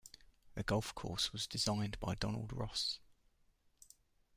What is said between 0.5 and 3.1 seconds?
The golf course was designed by Donald Ross.